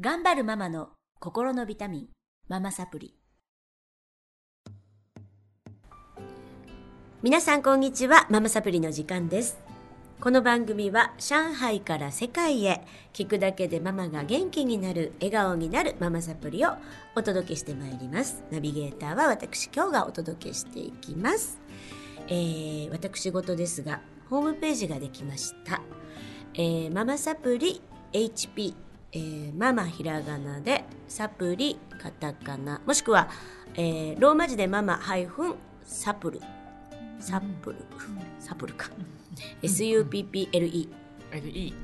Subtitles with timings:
[0.00, 0.88] 頑張るママの
[1.20, 2.08] 心のビタミン、
[2.48, 3.14] ママサプリ。
[7.22, 9.58] 皆さんこんにちは、ママサプリの時間です。
[10.18, 12.80] この番組は上海から世界へ
[13.12, 16.70] 聞くだけでママが元気になる、笑顔になるママサプリを
[17.14, 18.42] お届けしてまいります。
[18.50, 21.60] ナビゲーターは私今日がお届けしていきます。
[22.28, 24.00] えー、私事ですが、
[24.30, 25.82] ホームページができました。
[26.54, 27.82] えーママサプリ
[28.14, 28.74] HP、
[29.12, 33.28] えーママひらがなでサプリカタカナもしくは、
[33.74, 36.40] えーローマ字でママハイフンサプル。
[37.20, 37.76] サプル。
[38.40, 38.88] サプルか。
[39.62, 40.88] SUPPLE えでいい。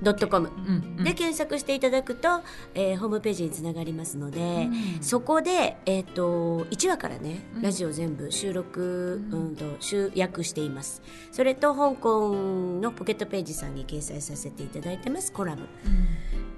[0.02, 0.48] ドットコム。
[0.48, 2.40] うんで検索していただくと、
[2.74, 5.02] えーホームページにつながりますので、うん。
[5.02, 7.62] そこで、えー、と1話からねうん。
[7.62, 11.02] ラジオ全部収録、うん、と集約しています。
[11.30, 12.34] それと香港
[12.80, 15.68] のポケットページさんに掲載させていただいてますコラム。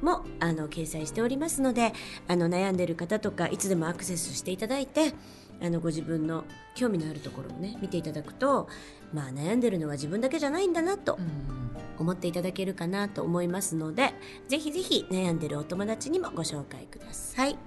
[0.03, 1.93] もあの掲載しておりますので
[2.27, 5.13] あの悩んでる方とかいつでもアクセスしていただいて
[5.63, 8.69] あのご自分の興味のあるところをね見ていただくと、
[9.13, 11.60] まあ、悩んでるのは自分だけじゃないんだなとうん
[12.01, 14.15] 思っていただけるかなと思いますので
[14.49, 17.59] ぜひぜひ悩んでるお友達にもご紹介ください。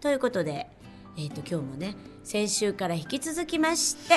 [0.00, 0.68] ということで、
[1.16, 4.16] えー、と今日もね先週から引き続きまして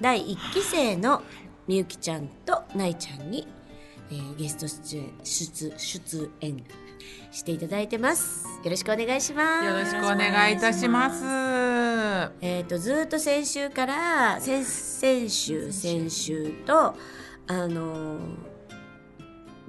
[0.00, 1.22] 第1期生の
[1.66, 3.46] みゆきちゃんとないちゃんに、
[4.10, 6.64] えーゲスト出演出出演
[7.32, 8.46] していただいてます。
[8.62, 9.66] よろしくお願いします。
[9.66, 11.24] よろしくお願いいたします。
[12.40, 16.94] えー、とずっと先週から先々週先週と
[17.46, 18.49] あのー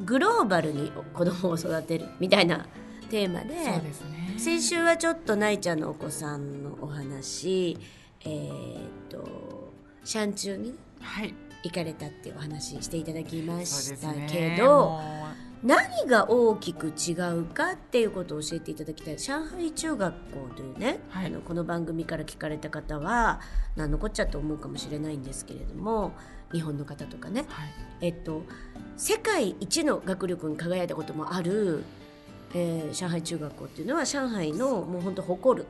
[0.01, 2.65] グローバルに子供を育てるみたいな
[3.09, 4.35] テーマでそうですね。
[4.37, 7.77] 先週はちょっとないちゃんのお子さんのお話
[8.23, 8.79] えー、
[9.09, 9.71] と
[10.03, 11.33] シャンチューにはい。
[11.63, 14.13] 行かれたっていうお話していただきました。
[14.27, 15.01] けど、も
[15.63, 23.39] 何が大きく違うかっていうことを教えていただきたい上海中学校というね、はいあのこの番組から聞かれた方は
[23.75, 26.13] 何のこっちゃと思うかもしれないんですけれども
[26.51, 27.69] 日本の方とかねう、はい。
[28.01, 28.43] えっと、
[28.97, 31.83] 世界一の学力に輝いたこともある、
[32.53, 35.67] えー上海中学校っていうのは上海のもう本当誇る、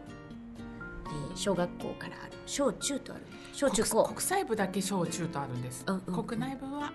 [1.08, 5.84] えー小学校からある小中とある小中高国国際部だけ小中とあるんです。
[5.88, 6.92] うんうん国内部は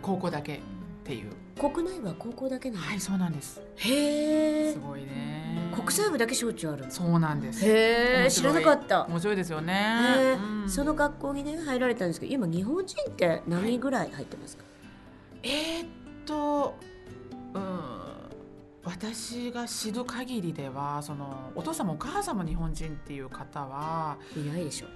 [0.00, 0.58] 高校だけっ
[1.04, 1.32] ていう。
[1.58, 3.60] 国内部は高校だけなの、はい、そうなんです。
[3.76, 5.41] へえすごいね。
[5.74, 6.86] 国際部だけ小中ある。
[6.88, 7.64] そうなんです。
[7.64, 9.06] へえ知らなかった。
[9.06, 10.36] 面白いですよね。
[10.66, 14.64] その学校にね入られたんですけど今日本人って何人ぐらい入ってますか、
[15.42, 15.88] えーっ
[16.24, 16.76] と、
[17.54, 17.80] うん、
[18.84, 24.86] 私が知る限りではそのお父様お母様日本人っていう方はいないでしょ。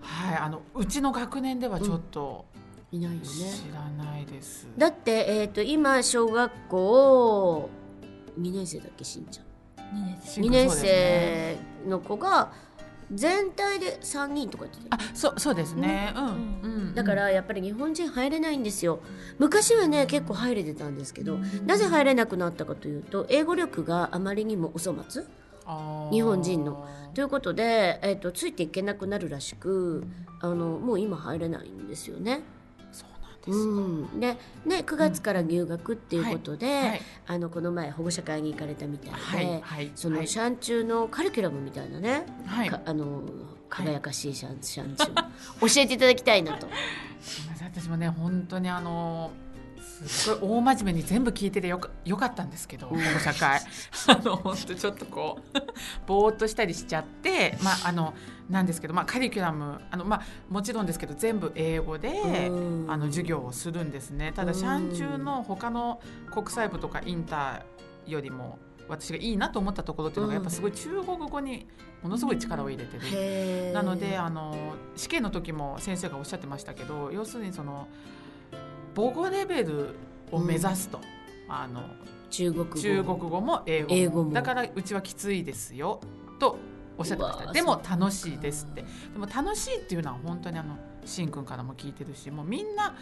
[0.00, 2.46] はいあのうちの学年ではちょっと
[2.90, 3.26] いないよね。
[3.26, 4.68] 知らないです。
[4.78, 7.70] だって、えー、と今小学校
[8.38, 9.46] 2年生だっけしんちゃん。
[10.42, 11.56] 2年生
[11.86, 12.52] の子が
[13.12, 16.12] 全体で3人とか言ってあそうそうですね。
[16.14, 16.24] うん。
[16.26, 16.94] うん。
[16.94, 19.00] だからやっぱり日本人入れないんですよ。
[19.38, 25.24] 昔はね結構入れてたんですけどなぜ入れなくなったかというと英語力があまりにもお粗末
[26.10, 26.86] 日本人の。
[27.14, 30.06] ということで、えー、とついていけなくなるらしく
[30.40, 32.42] あのもう今入れないんですよね。
[33.48, 33.80] ですか。
[33.80, 33.80] う
[34.16, 37.00] ん、で、ね、9月から入学っていうことで、はい。
[37.26, 39.60] あのこの前保護者会に行かれたみたいで、はい。
[39.60, 39.90] はい。
[39.94, 40.28] そのはい。
[40.28, 42.68] シャンチューのカリキュラムみたいなね、はい。
[42.68, 43.22] かあの
[43.68, 45.24] 輝かしいシャン,、シャンチュー。
[45.74, 46.68] 教えていただきたいなと。
[47.20, 47.68] すみません。
[47.68, 49.30] 私もね本当にあの
[50.06, 53.60] すごい大真面目に全部聞いててよかよかったんですけど保護者会。
[54.08, 55.58] あの本当ちょっとこう
[56.06, 58.14] ぼーっとしたりしちゃってまああの
[58.48, 62.90] なんですけどまあカリキュラムあのまあもちろんですけど全部英語でうん。
[62.90, 64.32] あの授業をするんですね。
[64.32, 64.58] ただうん。
[64.58, 66.00] シャンチューの他の
[66.32, 71.66] 国際部とかインターよりも私がいいなと思ったところっていうのがやっぱすごい中国語に
[72.02, 73.72] ものすごい力を入れてる。
[73.72, 77.86] なのであの試験の時も先生がおっしゃってましたけど要するにその
[78.98, 79.90] 母語レベル
[80.32, 81.00] を目指すと、
[81.48, 81.84] あの
[82.30, 82.76] 中国語。
[82.76, 84.32] 中国語も英語も。
[84.32, 86.00] だからうちはきついですよ。
[86.40, 86.58] と
[86.98, 87.52] おっしゃってました。
[87.52, 88.82] でも楽しいですって。
[88.82, 92.96] でも楽しいっていうのは本当にあのしんくんからも聞いてるしもうみんな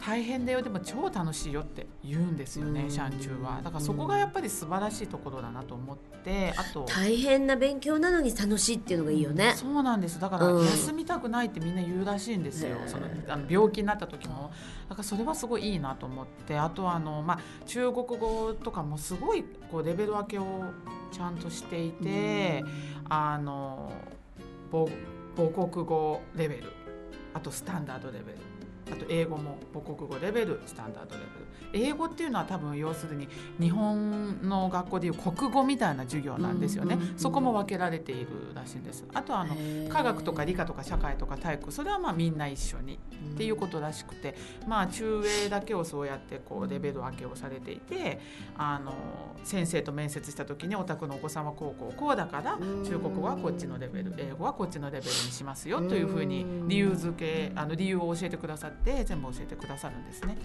[0.00, 2.90] 大変だよでも超楽しいよって言うんですよね、うん。
[2.90, 3.60] シャンチューは。
[3.62, 9.54] だからそこがやっぱり素晴らしいところだなと思ってあと大変な勉強なのに楽しいっていうのがいいよね。
[9.56, 10.20] そうなんです。
[10.20, 10.66] だからうん。
[10.66, 14.50] 休みたくないってみんな言うらしいんですよ、そのあの病気になった時も。
[14.88, 20.64] だからそれはすごいいいなと思ってあとはあの、まあ、中国語とかもすごいこうレベル分けを
[21.10, 22.64] ちゃんとしていて、
[23.08, 23.92] あの
[24.70, 24.86] 母
[25.36, 26.72] 母国語レベル。
[27.34, 28.38] あとスタンダードレベル
[28.92, 31.41] あと英語も母国語レベルスタンダードレベル。
[31.72, 33.28] 英語っていうのは多分要するに
[33.58, 39.04] 日本の学校でいう国語みたいな授業なんですよね、そこも分けられているらしいんです。
[39.14, 39.56] あとはあの
[39.88, 42.98] 科学とか理科とか社会とか体育それはまあみんな一緒に
[43.34, 44.36] っていうことらしくて、
[44.66, 48.20] まあ中英だけをそうやってこうレベル分けをされていて
[48.56, 48.92] あの
[49.44, 52.82] 先生と面接した時にお宅のお子さんはこうこうこうだからうん。
[52.92, 60.36] 中国語はこっちのレベル英語はこっちのレベルにしますよというふうに理由付けあの理由を教えてくださって全部教えてくださるんですね。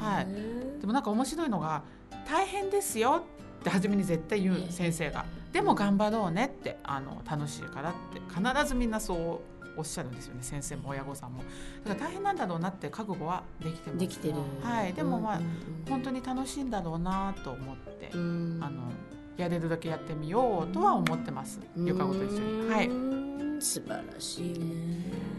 [0.00, 1.82] はいでもなんか面白いのが
[2.28, 3.24] 大変ですよ
[3.60, 4.72] って初めに絶対言うええ。
[4.72, 9.42] 先生がでも頑張ろうねってあの楽しいからって必ずみんなそ
[9.74, 11.42] うおっしゃるんですよね先生も親御さんも。
[11.84, 13.98] だから大変なんだろうなって覚悟はできてます。
[13.98, 14.34] できてる。
[14.62, 14.92] はい。
[14.92, 15.48] でもまあ、うんうん
[15.88, 18.58] 本当に楽しいんだろうなと思って、うん。
[18.62, 18.82] あの
[19.36, 21.60] やれるだけやってみようとは思ってます。
[21.76, 22.70] ゆか子と一緒に。
[22.70, 22.88] はいい。
[23.60, 25.31] 素晴らしいね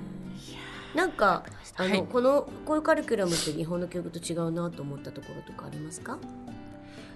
[0.96, 1.44] なんか
[1.78, 2.04] あの、はい。
[2.04, 6.18] このこういうカリキュラムって日本の教育と違うなと思ったところとかありますか？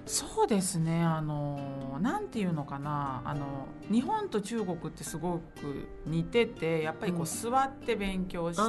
[0.06, 1.04] そうですね。
[1.04, 3.22] あのなんていうのかな。
[3.26, 7.24] あの日本と中国ってすごく似ててやっぱりこうん。
[7.24, 8.62] う座って勉強して、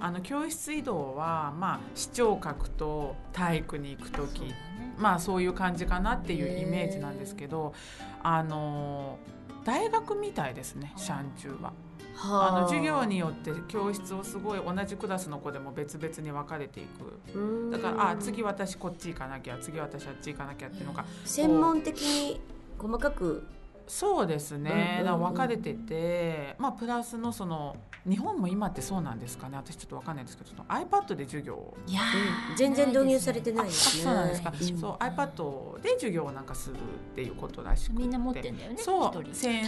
[0.00, 4.52] あの教室移動はまあ視聴覚と体育に行く時
[4.98, 7.72] まあそういう感じかなっていうイメージなんですけど
[8.22, 9.18] あの
[9.64, 11.72] 大学みたいですねシャン中は。
[12.16, 12.60] あ。
[12.60, 17.70] の授業によって教室をすごい同じクラスの子でも別々に分かれていく。
[17.70, 22.40] だからあ次私こっち行かなきゃ次私あっち行かなきゃっていうのが専門的に
[22.78, 23.46] 細かく。
[23.86, 24.70] そうですね、
[25.00, 27.74] うんうんうん分かれてて、まあ、プラスのその
[28.08, 29.56] 日本も今ってそうなんですかね？
[29.56, 32.00] 私ちょっと分かんないですけど iPad で授業をいや
[32.50, 34.04] うん全然導入されてないあですね。
[34.04, 34.78] そうなんですか、うん。
[34.78, 36.78] そう iPad で授業をなんかするっ
[37.14, 38.02] ていうことらしくて。
[38.02, 39.18] みんな持ってんだよねそうタ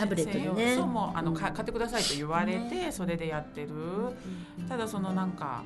[0.07, 0.75] ブレットにね。
[0.75, 3.69] 生そうもうあのう買ってくださいと言われて、ねそれでやってる。
[4.69, 5.63] ただそのなんか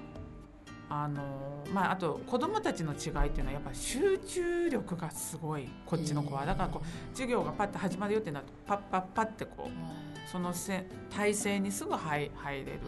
[0.88, 6.46] あのまああと子供たちの違いっていうのはやっぱ集中力がすごいこっちの子は。
[6.46, 12.80] だからこう授業がパッと始まるよってなるとパッパッパッってこうそのせ体勢にすぐ入入れる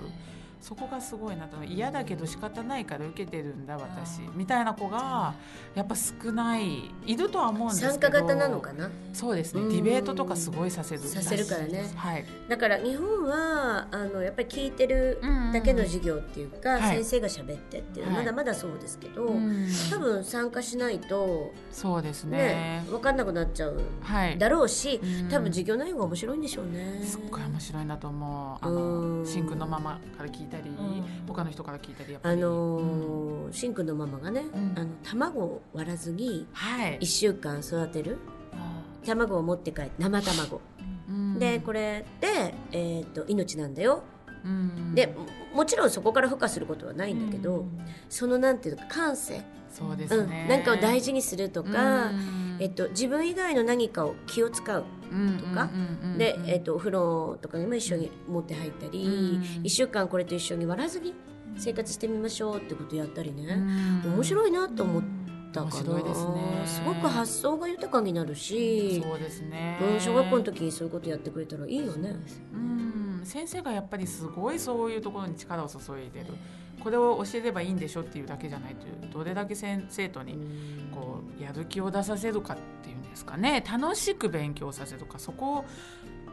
[0.60, 1.62] そこがすごいなと。
[1.64, 4.20] 嫌だけど仕方ないから受けてるんだ私。
[4.34, 5.34] みたいな子が
[5.74, 7.92] やっぱ少ないいるとは思うんですけど。
[7.92, 8.90] 参加型なのかな？
[9.12, 9.62] そうですね。
[9.62, 9.68] うん。
[9.68, 11.88] ディベートとかすごいさせるさせるからね。
[11.94, 12.24] はい。
[12.48, 15.20] だから日本はあのやっぱり聞いてる
[15.52, 17.04] だけの授業っていうか、はい。
[17.04, 18.26] 先生が喋ってっていうのははい。
[18.26, 19.68] まだまだそうですけど、うん。
[19.90, 22.38] 多分参加しないとそうですね。
[22.38, 24.36] ね分かんなくなっちゃうはい。
[24.36, 25.28] だろうし、うん。
[25.28, 27.00] 多分授業内容が面白いんでしょうね。
[27.04, 28.66] すっごい面白いなと思う。
[28.66, 29.22] あうん。
[29.22, 31.04] のシンくんのママから聞いたりうん。
[31.26, 32.40] 他の人から聞いたりあり。
[32.40, 33.50] のうん。
[33.50, 34.72] ーしんくんのママがね、ん。
[34.76, 36.98] あの卵を割らずにはい。
[37.00, 38.18] 1週間育てる。
[39.04, 40.60] 卵を持って帰って生卵、
[41.08, 41.38] うん。
[41.38, 44.02] でこれって、えー、と命なんだよ、
[44.44, 44.94] うん。
[44.94, 47.64] でももちろんそこから孵化することはないんだけど、
[48.08, 50.08] そのなんていうのか感性、そうでうん。
[50.08, 52.56] すねなんかを大事にするとか、うん。
[52.60, 54.84] えっと、自分以外の何かを気を使う
[55.38, 55.70] とか
[56.16, 61.14] で、えっと、お風呂とかにも一緒に持って入ったり、うん1週間これと一緒に割らずに
[61.56, 63.44] 生活してみましょうってことやったりね、
[64.04, 65.02] うん面白いなと思っ
[65.52, 72.16] たかな面白いですねすごく発想が豊かになるし、そうですねうん、小学校の時にそういうことやってくれたらいいよね。
[72.52, 72.88] うん
[73.24, 76.26] 先生がやっぱりすごいそういうところに力を注いでる
[76.82, 80.38] これを教えればいいんでしょっていうだけじゃないというどれだけ先生徒に
[80.94, 85.64] こうやる気を出させるかっていうんですかね楽しく勉強させるかそこ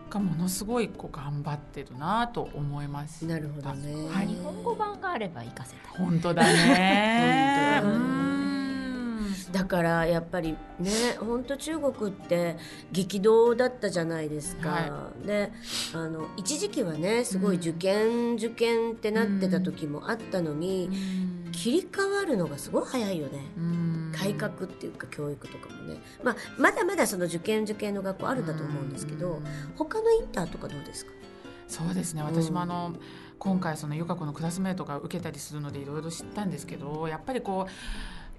[0.09, 3.25] がものすごいこう頑張ってるなと思います。
[3.25, 4.07] なるほどね。
[4.09, 7.81] はい日本語版があれば活かせたい本当だね。
[7.81, 8.34] 本当だねうん
[9.55, 12.57] だからやっぱりね本当中国って
[12.91, 15.49] 激動だったじゃないですか、はで
[15.93, 20.89] あの一時期はねすごい受験、受験ってなってた時もあったのに、
[21.53, 23.39] 切り替わるのがすごい早いよね。
[23.57, 24.11] うん。
[24.13, 29.41] 改革っていうか教育とかもね、まあ、まだまだその受験受験の学校あるんだと思うんですけど
[29.77, 31.13] 他のインターとかどうですか？
[31.69, 32.23] そうですね。
[32.23, 32.93] 私もあの、
[33.39, 37.71] 今回その由香子のクラスメートが受けたりするのでいろいろ知ったんですけどやっぱりこう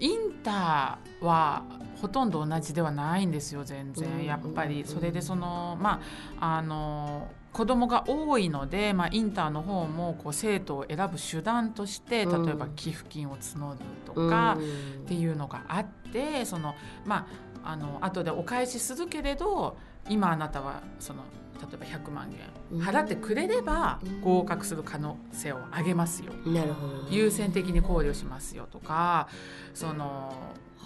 [0.00, 1.65] インターは
[2.00, 4.25] ほとんど同じではないんですよ全然、うん。
[4.25, 4.69] やっぱうん。
[4.69, 6.00] りそれでそのま
[6.41, 12.49] ああの子供が多いので、まあ、インターの方もこう生徒を選ぶ手段として例うん。
[12.50, 15.05] えば寄付金を募るとか、うん。
[15.05, 16.75] っていうのがあってその
[17.05, 17.26] ま
[17.65, 19.76] ああの後でお返しするけれど
[20.09, 21.23] 今あなたはその
[21.61, 22.31] 例えば100万
[22.71, 24.21] 円払ってくれればうん。
[24.21, 26.33] 合格する可能性を上げますよ。
[26.45, 27.03] なるほど。
[27.05, 29.29] ね優先的に考慮しますよとか
[29.75, 30.33] その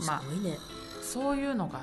[0.06, 0.56] まあね。
[1.02, 1.80] そういうのが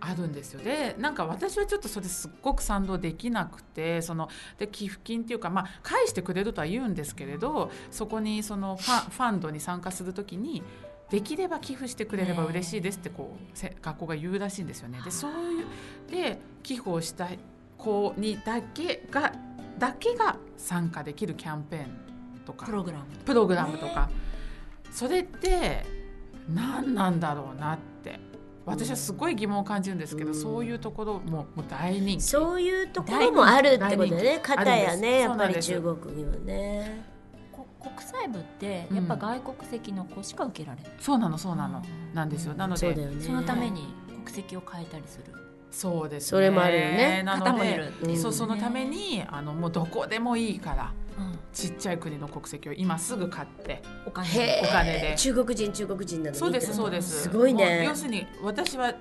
[0.00, 0.62] あるんですよ。
[0.62, 10.62] でなんか私はちょっとそれすっごく賛同できなくてそので寄付金っていうか、まあ、返してくれるとは言うんですけれどそこにそのファンファンドに参加するときに
[11.14, 15.00] できれば寄付してくれれば嬉しいですってこうせ学校が言うらしいんですよね。
[15.04, 15.66] でそういう
[16.10, 17.38] で寄付をしたい
[17.78, 19.32] 子にだけが
[19.78, 22.66] だけが参加できるキャンペーンとか。
[22.66, 24.10] プログラムプログラムとか、
[24.90, 25.86] それって
[26.48, 28.18] 何なんだろうなって
[28.66, 30.34] 私はすごい疑問を感じるんですけど、うん。
[30.34, 32.24] そういうところももう大人気。
[32.24, 33.96] そういうところもあるってことね。
[33.96, 34.40] 大人気。
[34.40, 37.04] 片やねやっぱり中国にはね。
[37.06, 37.13] こ
[37.94, 38.96] 国際部ってうん。
[38.96, 42.14] やっぱ外国籍の子しか受けられない、そうなのそうなの、うん。
[42.14, 42.54] なんですよ。
[42.54, 43.24] なのでそうだよね。
[43.24, 45.24] そのために国籍を変えたりする。
[45.70, 46.28] そうですね。
[46.30, 47.22] それもあるよね。
[47.24, 48.16] なのでうね。
[48.16, 51.38] そうそのためにあのもうどこでもいいからうん。
[51.52, 54.62] ちっちゃい国の国籍を今すぐ買ってお金。
[54.62, 55.14] お金で。
[55.16, 56.38] 中国人中国人なのに。
[56.38, 57.22] そうですそうです。
[57.22, 57.84] すごいね。
[57.84, 58.94] 要するに私は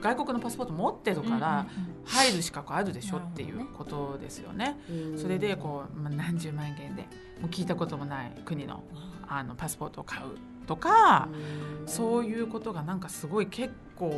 [0.00, 1.66] 外国のパスポート持ってるから、
[2.04, 4.80] 入る資格あるでしょっていうことですよね。
[4.90, 5.18] うん。
[5.18, 7.02] それでこう、まあ、何十万円で
[7.40, 8.82] もう聞いたこともない国の
[9.28, 11.28] あのパスポートを買うとか、
[11.80, 11.88] うん。
[11.88, 14.12] そういうことがなんかすごい結構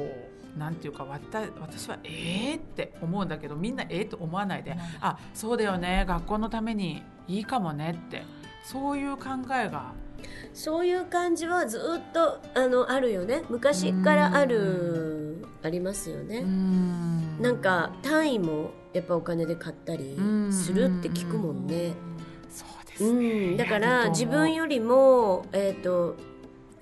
[0.56, 8.22] なんていうかわた私はええって思うんだけどみんなええって思わないで、あそうだよね学校のためにいいかもねって
[8.62, 9.92] そういう考えが
[10.52, 13.42] そういう感じはずっとあのあるよね。
[13.50, 15.13] 昔からある
[15.62, 16.40] ありますよね。
[16.40, 17.40] ん。
[17.40, 20.16] なんか単位もやっぱお金で買ったり
[20.50, 21.92] するって聞くもんね。
[22.50, 23.56] そうですうね、ん。
[23.56, 26.16] だから自分よりもえっと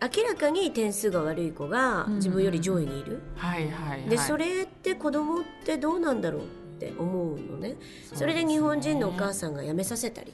[0.01, 2.15] 明らかに点数が悪い子がうん。
[2.17, 3.23] 自分より上位にいる。
[3.37, 4.09] はいはいはい。
[4.09, 6.45] でそれって子供ってどうなんだろうっ
[6.79, 7.77] て思うのね。
[8.13, 10.33] それで日本人のお母さんが辞めさせたり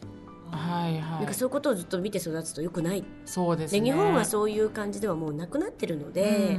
[0.51, 1.01] はいはい。
[1.01, 3.05] なんかそういうことをずっと見て育つとよくない。
[3.25, 3.81] そうですね。
[3.81, 6.59] で日本はそういう感じではもうなくなってるので、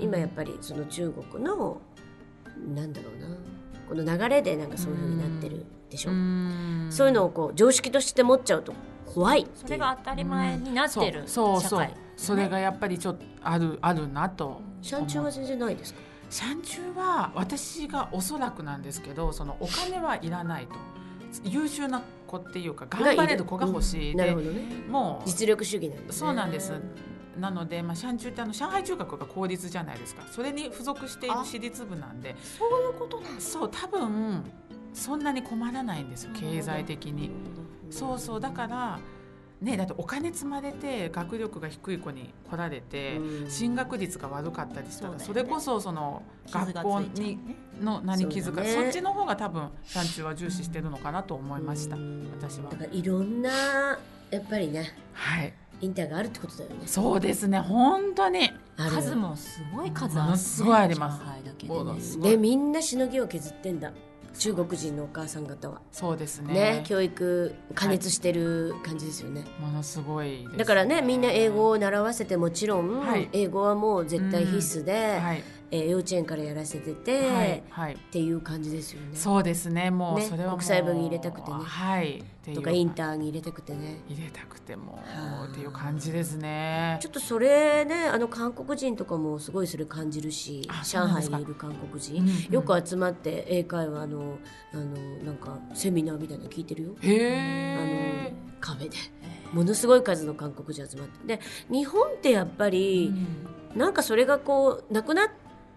[0.00, 1.80] 今やっぱりその中国の
[2.74, 3.36] なんだろうな。
[3.88, 6.88] この流れでなんかそういうふうになってるでしょ、うん。
[6.90, 8.74] そういうのをこう常識として持っちゃうと
[9.06, 11.80] 怖いそれが当たり前になってるそうそうそう。
[11.82, 16.00] 社会それがやっぱりちょっとあるあるなとシャンチューは全然ないですか？
[16.28, 20.74] シャンチューは私がおそらくなんですけどそのお金はいらないと。
[21.44, 24.62] 優秀な子っていうか頑張れる子が欲しい、でなるほどね。
[24.88, 26.12] もう実力主義なんですね。
[26.12, 26.72] そうなんです。
[27.38, 30.22] なので、まあ、シャンチューってあの上海中学が公立じゃないですか。
[30.30, 32.34] それに付属している私立部なんで。
[32.40, 34.44] そういうことなんですそう多分
[34.92, 37.30] そんなに困らないんですよ経済的に。
[37.90, 38.40] そうそう。
[38.40, 38.98] だから
[39.60, 43.50] ねだってお金積まれて学力が低い子に来られて、うん。
[43.50, 47.38] 進学率が悪かったりしたらそ,、れこそその学校ねに
[47.82, 52.30] の何傷かそ,、っちの方が多分シャンチューは重視してるのかなと思いました、うん。
[52.38, 52.70] 私は。
[52.70, 53.50] だからいろんな
[54.30, 55.52] やっぱりねはい。
[55.80, 56.76] インターがあるってことだよね。
[56.86, 58.50] そうですね本当に。
[58.76, 61.20] 数もすごい数ある、ものすごいありま
[62.00, 62.20] す。
[62.20, 63.92] でみんなしのぎを削ってんだ
[64.38, 65.80] 中国人のお母さん方は。
[65.92, 66.54] そうですね。
[66.54, 73.28] ね教育加熱してる感じですよね、ものすごいですだからねみんな英語を習わせてもちろん、はい。
[73.32, 75.42] 英語はもう絶対必須で、はい。
[75.70, 79.16] えー幼稚園からやらせてて、はい、はい、っていう感じですよね。
[79.16, 79.90] そうですね。
[79.90, 81.56] もうねそれはもう国際部に入れたくてね。
[81.56, 82.22] はい
[82.54, 84.00] とかインターに入れたくてね。
[84.08, 86.98] 入れたくてもはあっていう感じですね。
[87.00, 92.52] ちょっとそれねあの韓国人とかもすごいそれ感じるし上海にいる韓国人、うんうん。
[92.52, 94.38] よく集まって英会話の
[94.72, 94.84] あの
[95.24, 96.96] なんかセミナーみたいなの聞いてるよ。
[97.00, 98.96] へあえのカフェで。
[99.52, 101.36] ものすごい数の韓国人集まって。
[101.36, 103.12] で日本ってやっぱり、
[103.74, 105.28] なんかそれがこうなくなっ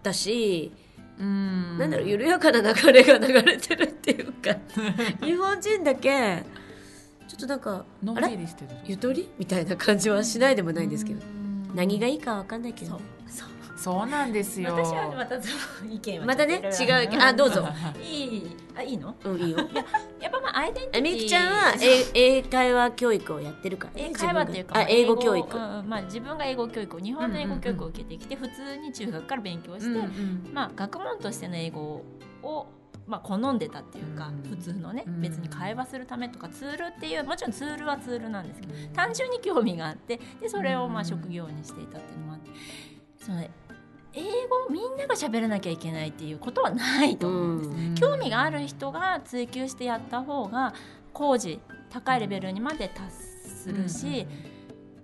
[0.02, 0.72] たし、
[1.18, 1.78] うん。
[1.78, 4.56] なんだろう緩やかな流れが流れてるっていうか。
[5.24, 6.44] 日本人だけ
[7.30, 8.70] ちょっとなんかのんあれびりしてる。
[8.84, 9.28] ゆとり？
[9.38, 11.20] みたいな感じはしないでもないんですけど。
[11.20, 11.70] うん。
[11.76, 13.00] 何がいいかわかんないけどね、
[13.76, 14.06] そう。
[14.08, 14.74] なんですよ。
[14.74, 15.48] 私はまたそ
[15.84, 17.64] の意見はまたね違うあどうぞ。
[18.02, 18.56] いい？
[18.76, 19.14] あいいの？
[19.24, 19.58] うんいいよ。
[20.20, 20.98] やっぱまあアイデンティティ。
[20.98, 21.74] あみゆきちゃんは
[22.14, 30.50] 英英会話教育をやってるから、ね、英会話っていうか、英語教育、まあ、自分が英語教育を日本の英語教育を受けてきて、普通に中学から勉強して、うんうん。
[30.52, 32.02] まあ、学問としての英語
[32.42, 32.66] を、
[33.10, 35.20] まあ、好んでたっていうか、うん普通のね、うん。
[35.20, 41.04] 別に会話するためとかツールっていうもちろんツールはツールなんですけど単純に興味があってでそれをまあうん。
[41.04, 42.50] 職業にしていたっていうのもあって
[43.18, 43.42] その
[44.12, 47.70] 英語をみんなが喋らなきゃいけないっていうことはないと思うんです。
[47.70, 47.94] うん。
[47.94, 50.74] 興味がある人が追求してやった方が
[51.12, 54.26] 工事高いレベルにまで達するし、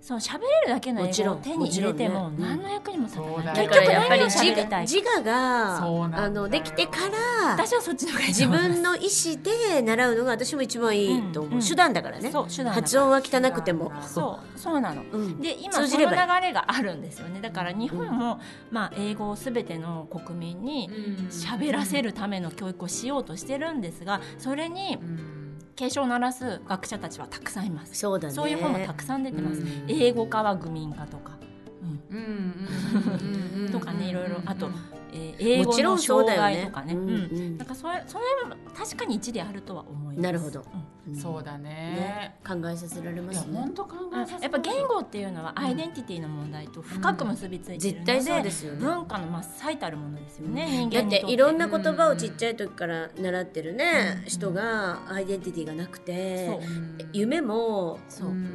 [0.07, 11.61] その喋れるだけのもちろん英語を手に入れても何の役にも立たない、そうだだ結局やっぱり何を自喋りたい自我があのできてから私はそっちの方がいいと自思います分の意思で習うのが私も一番いいと思う、うん。
[11.61, 12.31] 手段だからね。
[12.31, 12.73] そう手段だから。
[12.75, 13.91] 発音は汚くても。
[14.01, 15.03] そうそうなの。
[15.11, 15.41] うん。
[15.41, 16.11] で今通その流じれば。
[16.11, 17.41] いいれがあるんですよね。
[17.41, 18.39] だから日本も、
[18.71, 20.89] まあ、英語をすべての国民に
[21.29, 25.46] 喋らせるための教育をしようとしてるんですがそれにうん
[25.77, 27.93] 警鐘を鳴らす学者たちはたくさんいます。
[27.93, 28.33] そうだね。
[28.33, 29.85] そういう本もたくさん出てます、うん。
[29.87, 31.37] 英語化は愚民化とか。
[32.09, 32.17] うん。
[32.17, 34.41] うんうんとかねいろいろ。
[34.45, 34.73] あとうん
[35.13, 36.93] えー英語の障害とかね。
[36.95, 37.57] ううんんうん。
[37.57, 40.23] なんかそれそれも確かに一理あるとは思います。
[40.23, 40.61] なるほど。
[40.61, 41.69] うんうんそうだね。
[41.69, 48.79] ね考えさせられまいやすね本当考えさせやっぱ言語っていうのはアイデンティティの問題と深く結びついているので,、絶対そうですよね。
[48.79, 51.25] 文化の真っ最たるものですよね、人だっ間にとって。
[51.25, 54.29] ていろんな言葉をちっちゃい時から習ってるね、うん。
[54.29, 56.59] 人がアイデンティティがなくて、
[57.13, 57.99] 夢も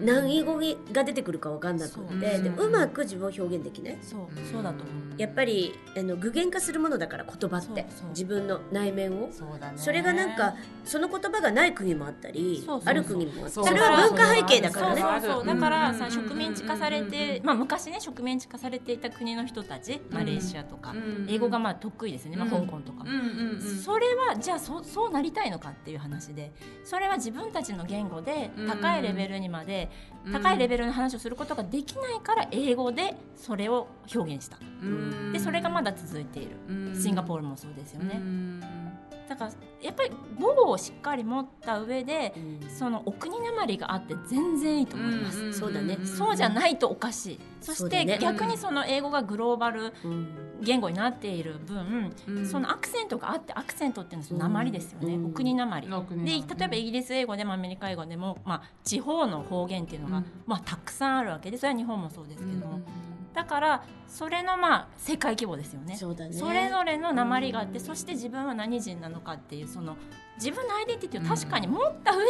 [0.03, 0.61] 何語
[0.93, 2.53] が出てくるか分かんなくてでう。
[2.53, 3.99] んうまく自分を表現できない。
[4.03, 4.21] そう。
[4.51, 5.21] そうだと思う。
[5.21, 7.67] やっぱりあの具現化するものだから言葉って。
[7.67, 8.09] そうそう。
[8.11, 9.29] 自分の内面を。
[9.31, 9.79] そうだね。
[9.79, 10.55] それがなんか
[10.85, 12.89] その言葉がない国もあったりそうそうそう。
[12.91, 13.49] ある国も。
[13.49, 13.65] そう。
[13.65, 15.01] りそれは文化背景だからね。
[15.01, 15.47] そうそうそう。
[15.47, 23.05] だからさうん植民地化されて、まあ、昔ね植民地化されていた国の人たちマレーシアとか、うん英語がまあ得意ですね、まあ、うん香港とか。
[23.05, 23.61] も、うんうんうん。
[23.61, 26.53] それはじゃあそそうなりたいのかっていう話で
[26.85, 29.91] それは自分たちの言語で高いレベルにまで、
[30.33, 34.59] 高いレベルの話をすることができないから英語でそれを表現した。
[34.83, 35.33] うん。
[35.33, 36.57] でそれがまだ続いている。
[36.69, 38.63] うんシンガポールもそうですよね、うん
[39.33, 42.71] だからやっぱり母語をしっかり持った上でうん。
[42.71, 45.99] そのお国なまりがあって全然いいと思います、んそうだね。
[46.05, 47.41] そうじゃないとおかしい。
[47.61, 50.29] そして逆にその英語がグローバルうん。
[50.61, 52.47] 言語になっている分、うん。
[52.47, 55.27] そのアクセントがあってアクセントっていうのはその訛りですよね、うん。
[55.27, 55.89] お国なまり。
[55.89, 60.25] での例えばイギリス英語でもアメリカ英語でも、まあ、地方の方言っていうのが、うん。
[60.47, 62.67] まあ、たくさんあるわけでそれは日本もそうですけど。
[62.67, 65.97] も、うんだからそれのまあ世界規模ですよね。
[65.97, 66.33] そうだね。
[66.33, 67.85] それぞれの鉛があって、うん。
[67.85, 69.97] そして自分は何人なのかっていうその
[70.37, 72.23] 自分のアイデンティティを確かに持った上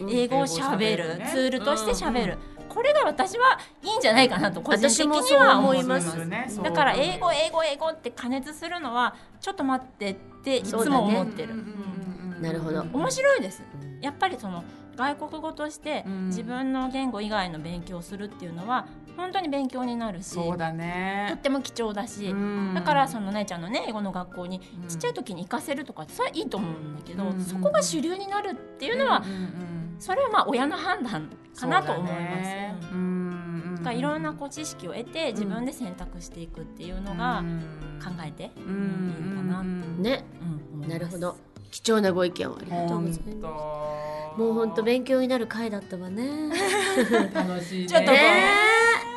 [0.00, 0.06] うん。
[0.08, 5.94] で英語をしゃべる、ツールとしてしゃべる、これが私はいいんじゃないかなと個人的には思そう思いいま。
[5.96, 6.10] ます。
[6.10, 12.82] すねだから英語英語英語って加熱するのはちょっと待ってっていつも思ってる、うんうんうんうんなるほど。
[12.82, 13.62] 面白いです。
[13.82, 14.64] うんやっぱりその
[14.96, 16.26] 外国語としてうん。
[16.28, 22.74] 自分の言語以外の勉強をするっていうのは本当に勉強になるしそうだとっねても貴重だし、うん。
[22.74, 24.88] だからその姉ちゃんのね英語の学校にうん。
[24.88, 27.40] ちっちゃい時に行かせるとかそれはいいと思うんだけど、うん。
[27.40, 32.16] そこが主流になるっていうのは、んんうんそれはまあ親の判断かなと思います。
[32.16, 32.76] そうだね。
[32.92, 33.42] ううん
[33.94, 37.44] いろんなこう知識を得て自分で選択していくっていうのが
[38.02, 39.10] 考えて、ううん。
[39.10, 40.02] いいのかな、うん。
[40.02, 40.24] ね
[40.88, 41.36] なるほど。
[41.70, 44.01] 貴重なご意見をありがとうございます
[44.36, 46.50] もう本当勉強になる回だったわね。
[47.34, 48.61] 楽しいねちょっとこうね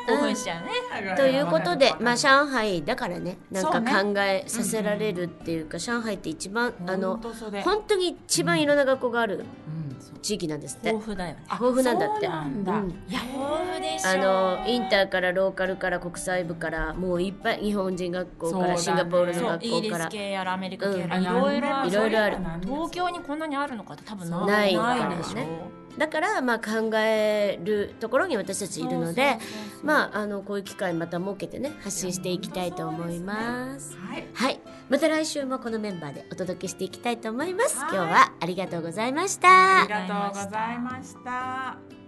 [0.06, 1.16] 興奮しちゃうね。
[1.16, 7.18] ということで、まあ、上海だからねなんか考えさせられるっていうか、上海って一番あの
[7.62, 9.86] 本当に一番いろんな学校があるうん。
[10.22, 10.88] 地域なんですって。
[10.88, 11.34] 豊富だよ。
[11.34, 11.42] ね。
[11.50, 12.26] 豊富なんだって。
[12.26, 14.10] いや豊富でしょ。
[14.10, 20.08] あのインターからローカルから国際部からもういっぱい日本人学校から、シンガポールの学校から。
[20.08, 21.22] 系やらアメリカ系やらうん。
[21.22, 21.88] いろいろある。
[21.88, 22.36] いろいろある。
[22.62, 25.85] 東京にこんなにあるのかって多分なないいからでしょ。
[25.96, 29.38] ねだからまあ考えるところに私たちいるので
[29.82, 33.96] まああのこういう機会また設けてね発信していきたいと思います。
[33.96, 37.78] はいはい、また来週もこのメンバーでお届けしていきたいと思います。
[37.78, 39.80] はい今日はありがとうございました。
[39.80, 42.05] ありがとうございました